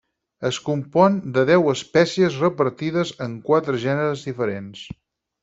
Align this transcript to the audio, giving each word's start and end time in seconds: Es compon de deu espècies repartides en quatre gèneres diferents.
Es 0.47 0.57
compon 0.69 1.19
de 1.35 1.43
deu 1.49 1.69
espècies 1.73 2.39
repartides 2.45 3.13
en 3.27 3.37
quatre 3.51 3.79
gèneres 3.85 4.27
diferents. 4.33 4.89